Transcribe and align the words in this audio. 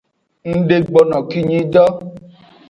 Ngdegbono 0.57 1.09
no 1.19 1.19
kinyi 1.29 1.59
do. 1.73 1.85